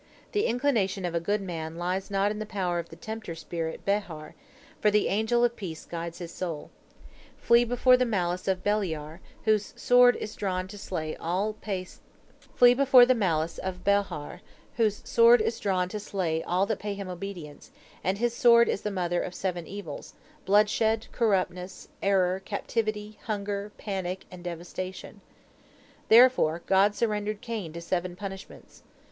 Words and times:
The 0.31 0.47
inclination 0.47 1.05
of 1.05 1.13
a 1.13 1.19
good 1.19 1.41
man 1.43 1.75
lies 1.75 2.09
not 2.09 2.31
in 2.31 2.39
the 2.39 2.45
power 2.47 2.79
of 2.79 2.89
the 2.89 2.95
tempter 2.95 3.35
spirit 3.35 3.85
Behar, 3.85 4.33
for 4.81 4.89
the 4.89 5.07
angel 5.09 5.43
of 5.43 5.55
peace 5.55 5.85
guides 5.85 6.17
his 6.17 6.31
soul. 6.31 6.71
Flee 7.37 7.63
before 7.63 7.97
the 7.97 8.03
malice 8.05 8.47
of 8.47 8.63
Beliar, 8.63 9.19
whose 9.45 9.73
sword 9.75 10.15
is 10.15 10.35
drawn 10.35 10.67
to 10.69 10.77
slay 10.79 11.15
all 11.17 11.53
that 11.53 11.61
pay 11.61 11.83
him 16.95 17.09
obedience, 17.09 17.71
and 18.03 18.17
his 18.17 18.33
sword 18.33 18.67
is 18.69 18.81
the 18.81 18.89
mother 18.89 19.21
of 19.21 19.35
seven 19.35 19.67
evils, 19.67 20.15
bloodshed, 20.47 21.05
corruptness, 21.11 21.89
error, 22.01 22.41
captivity, 22.43 23.19
hunger, 23.25 23.71
panic, 23.77 24.25
and 24.31 24.43
devastation. 24.43 25.21
Therefore 26.09 26.63
God 26.65 26.95
surrendered 26.95 27.41
Cain 27.41 27.71
to 27.73 27.81
seven 27.81 28.15
punishments. 28.15 28.81